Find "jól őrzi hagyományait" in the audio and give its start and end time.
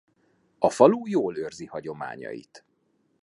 1.07-2.65